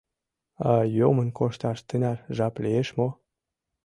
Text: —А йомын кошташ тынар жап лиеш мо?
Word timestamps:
—А 0.71 0.71
йомын 0.97 1.29
кошташ 1.37 1.79
тынар 1.87 2.17
жап 2.35 2.55
лиеш 2.63 2.89
мо? 2.97 3.07